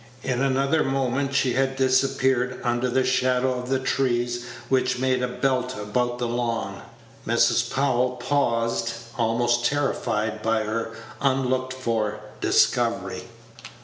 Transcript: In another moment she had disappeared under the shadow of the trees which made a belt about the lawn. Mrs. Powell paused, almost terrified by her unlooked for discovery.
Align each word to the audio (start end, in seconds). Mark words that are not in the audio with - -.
In 0.23 0.41
another 0.41 0.83
moment 0.83 1.35
she 1.35 1.53
had 1.53 1.75
disappeared 1.75 2.59
under 2.63 2.89
the 2.89 3.03
shadow 3.03 3.53
of 3.59 3.69
the 3.69 3.77
trees 3.77 4.45
which 4.67 4.97
made 4.97 5.21
a 5.21 5.27
belt 5.27 5.75
about 5.77 6.17
the 6.17 6.27
lawn. 6.27 6.81
Mrs. 7.27 7.69
Powell 7.69 8.15
paused, 8.15 8.93
almost 9.15 9.63
terrified 9.63 10.41
by 10.41 10.63
her 10.63 10.93
unlooked 11.21 11.73
for 11.73 12.19
discovery. 12.39 13.25